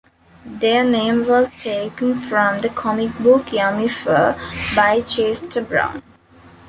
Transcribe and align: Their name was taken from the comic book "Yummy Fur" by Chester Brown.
Their 0.47 0.83
name 0.83 1.27
was 1.27 1.55
taken 1.55 2.15
from 2.19 2.61
the 2.61 2.69
comic 2.69 3.15
book 3.19 3.53
"Yummy 3.53 3.87
Fur" 3.87 4.35
by 4.75 5.01
Chester 5.01 5.61
Brown. 5.61 6.01